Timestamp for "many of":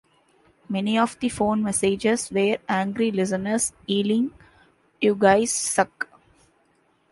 0.67-1.19